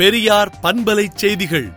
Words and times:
பெரியார் 0.00 0.58
பண்பலை 0.62 1.06
செய்திகள். 1.14 1.72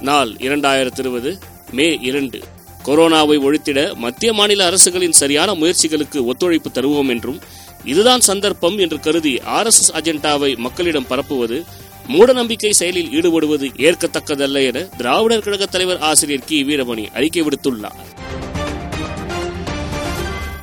நாள் 0.00 0.28
இரண்டாயிரத்தி 0.28 0.98
இருபது 0.98 1.38
மே 1.70 1.98
இரண்டு. 2.00 2.40
கொரோனாவை 2.84 3.38
ஒழித்திட 3.38 3.94
மத்திய 3.94 4.32
மாநில 4.32 4.66
அரசுகளின் 4.66 5.12
சரியான 5.12 5.54
முயற்சிகளுக்கு 5.54 6.24
ஒத்துழைப்பு 6.24 6.70
தருவோம் 6.70 7.08
என்றும் 7.08 7.40
இதுதான் 7.84 8.20
சந்தர்ப்பம் 8.20 8.78
என்று 8.78 9.00
கருதி 9.00 9.34
ஆர்எஸ்எஸ் 9.34 9.92
அஜெண்டாவை 9.92 10.56
மக்களிடம் 10.56 11.06
பரப்புவது 11.08 11.64
மூடநம்பிக்கை 12.08 12.70
செயலில் 12.70 13.08
ஈடுபடுவது 13.08 13.70
ஏற்கத்தக்கதல்ல 13.76 14.64
என 14.64 14.80
திராவிடர் 14.82 15.42
கழக 15.42 15.66
தலைவர் 15.66 15.98
ஆசிரியர் 15.98 16.44
கி. 16.46 16.64
வீரமணி 16.64 17.12
அறிக்கை 17.12 17.42
விடுத்துள்ளார். 17.42 18.23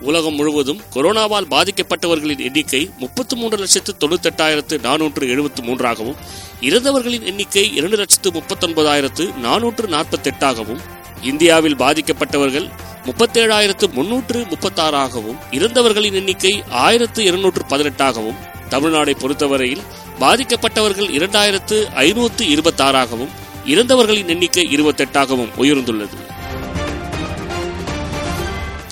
உலகம் 0.01 0.35
முழுவதும் 0.35 0.81
கொரோனாவால் 0.93 1.47
பாதிக்கப்பட்டவர்களின் 1.47 2.43
எண்ணிக்கை 2.47 2.81
முப்பத்தி 2.99 3.35
மூன்று 3.35 3.57
லட்சத்து 3.57 3.91
தொண்ணூத்தெட்டாயிரத்து 4.01 4.75
நானூற்று 4.83 5.25
எழுபத்தி 5.27 5.61
மூன்றாகவும் 5.61 6.17
இறந்தவர்களின் 6.61 7.23
எண்ணிக்கை 7.23 7.65
இரண்டு 7.73 7.97
லட்சத்து 7.97 8.31
முப்பத்தொன்பதாயிரத்து 8.31 9.25
நானூற்று 9.43 9.87
நாற்பத்தி 9.87 10.31
எட்டாகவும் 10.31 10.81
இந்தியாவில் 11.23 11.75
பாதிக்கப்பட்டவர்கள் 11.75 12.67
முப்பத்தேழாயிரத்து 13.05 13.85
முன்னூற்று 13.93 14.39
முப்பத்தாறாகவும் 14.51 15.39
இறந்தவர்களின் 15.51 16.13
எண்ணிக்கை 16.13 16.53
ஆயிரத்து 16.85 17.21
இருநூற்று 17.23 17.63
பதினெட்டாகவும் 17.69 18.41
தமிழ்நாடை 18.69 19.15
பொறுத்தவரையில் 19.21 19.85
பாதிக்கப்பட்டவர்கள் 20.19 21.09
இரண்டாயிரத்து 21.09 21.77
ஐநூற்று 22.05 22.45
இருபத்தாறாகவும் 22.45 23.31
இறந்தவர்களின் 23.65 24.27
எண்ணிக்கை 24.27 24.65
இருபத்தெட்டாகவும் 24.75 25.51
உயர்ந்துள்ளது. 25.57 26.17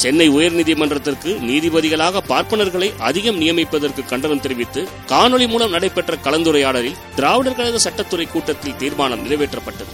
சென்னை 0.02 0.26
உயர்நீதிமன்றத்திற்கு 0.30 1.31
நீதிபதிகளாக 1.48 2.21
பார்ப்பனர்களை 2.30 2.88
அதிகம் 2.98 3.40
நியமிப்பதற்கு 3.41 4.02
கண்டனம் 4.05 4.41
தெரிவித்து 4.41 4.81
காணொலி 5.09 5.48
மூலம் 5.48 5.73
நடைபெற்ற 5.76 6.15
கலந்துரையாடலில் 6.26 6.99
திராவிடர் 7.15 7.55
கழக 7.55 7.79
சட்டத்துறை 7.85 8.27
கூட்டத்தில் 8.32 8.77
தீர்மானம் 8.77 9.23
நிறைவேற்றப்பட்டது. 9.26 9.93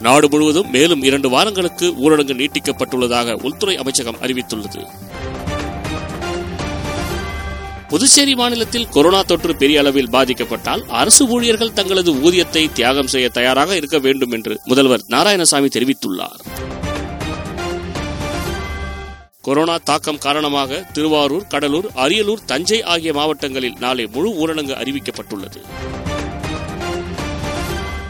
நாடு 0.00 0.28
முழுவதும் 0.28 0.70
மேலும் 0.70 1.02
இரண்டு 1.02 1.28
வாரங்களுக்கு 1.28 1.86
ஊரடங்கு 2.04 2.34
நீட்டிக்கப்பட்டுள்ளதாக 2.40 3.32
உள்துறை 3.42 3.76
அமைச்சகம் 3.76 4.20
அறிவித்துள்ளது. 4.22 4.82
புதுச்சேரி 7.88 8.34
மாநிலத்தில் 8.34 8.88
கொரோனா 8.88 9.22
தொற்று 9.22 9.56
பெரிய 9.56 9.80
அளவில் 9.80 10.10
பாதிக்கப்பட்டால் 10.10 10.84
அரசு 11.00 11.24
ஊழியர்கள் 11.26 11.72
தங்களது 11.72 12.12
ஊதியத்தை 12.12 12.72
தியாகம் 12.72 13.06
செய்ய 13.06 13.28
தயாராக 13.28 13.76
இருக்க 13.76 13.98
வேண்டும் 13.98 14.30
என்று 14.30 14.60
முதல்வர் 14.64 15.04
நாராயணசாமி 15.08 15.70
தெரிவித்துள்ளார். 15.76 16.40
கொரோனா 19.46 19.74
தாக்கம் 19.88 20.18
காரணமாக 20.18 20.78
திருவாரூர் 20.92 21.46
கடலூர் 21.46 21.86
அரியலூர் 21.94 22.44
தஞ்சை 22.46 22.82
ஆகிய 22.82 23.12
மாவட்டங்களில் 23.12 23.76
நாளை 23.80 24.06
முழு 24.06 24.30
ஊரடங்கு 24.42 24.74
அறிவிக்கப்பட்டுள்ளது. 24.80 25.60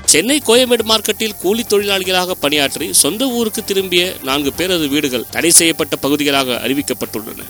சென்னை 0.05 0.43
கோயம்பேடு 0.47 0.85
மார்க்கெட்டில் 0.91 1.37
கூலி 1.41 1.65
தொழிலாளிகளாக 1.69 2.31
பணியாற்றி 2.31 2.93
சொந்த 2.93 3.29
ஊருக்கு 3.29 3.65
திரும்பிய 3.65 4.13
நான்கு 4.23 4.53
பேரது 4.57 4.89
வீடுகள் 4.89 5.29
தடை 5.31 5.51
செய்யப்பட்ட 5.51 5.97
பகுதிகளாக 5.97 6.61
அறிவிக்கப்பட்டுள்ளன. 6.65 7.43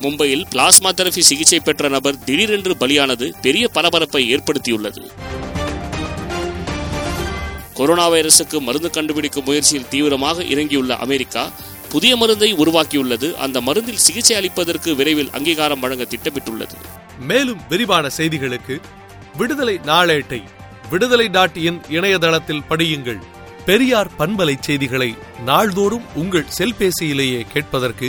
மும்பையில் 0.00 0.44
பிளாஸ்மா 0.54 0.92
தெரபி 0.94 1.22
சிகிச்சை 1.22 1.60
பெற்ற 1.60 1.88
நபர் 1.88 2.24
திடீரென்று 2.24 2.76
பலியானது 2.80 3.32
பெரிய 3.42 3.68
பரபரப்பை 3.68 4.36
ஏற்படுத்தியுள்ளது. 4.36 5.02
கொரோனா 7.76 8.10
வைரசுக்கு 8.10 8.58
மருந்து 8.60 8.90
கண்டுபிடிக்கும் 8.90 9.44
முயற்சியில் 9.44 9.88
தீவிரமாக 9.88 10.42
இறங்கியுள்ள 10.42 10.96
அமெரிக்கா 10.96 11.42
புதிய 11.88 12.16
மருந்தை 12.16 12.54
உருவாக்கியுள்ளது. 12.54 13.28
அந்த 13.34 13.60
மருந்தில் 13.60 14.04
சிகிச்சை 14.06 14.34
அளிப்பதற்கு 14.36 14.94
விரைவில் 14.94 15.32
அங்கீகாரம் 15.32 15.80
வழங்க 15.80 16.04
திட்டமிட்டுள்ளது. 16.04 16.76
மேலும் 17.20 17.60
விரிவான 17.68 18.10
செய்திகளுக்கு 18.16 18.76
விடுதலை 19.36 19.76
நாளேட்டை 19.86 20.42
விடுதலை 20.90 21.28
டாட் 21.28 21.56
இன் 21.56 21.80
இணையதளத்தில் 21.88 22.66
படியுங்கள். 22.70 23.22
பெரியார் 23.66 24.10
பண்பலை 24.18 24.56
செய்திகளை 24.60 25.14
நாள்தோறும் 25.44 26.04
உங்கள் 26.14 26.52
செல்பேசியிலேயே 26.58 27.40
கேட்பதற்கு 27.52 28.08